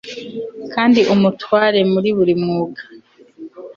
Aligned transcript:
kandi 0.73 0.99
umutware 1.13 1.79
muri 1.91 2.09
buri 2.17 2.33
mwuga 2.41 2.81